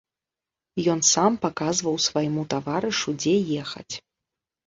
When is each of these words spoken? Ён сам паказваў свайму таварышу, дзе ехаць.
Ён 0.93 0.99
сам 1.13 1.35
паказваў 1.43 1.99
свайму 2.07 2.45
таварышу, 2.53 3.09
дзе 3.25 3.35
ехаць. 3.65 3.95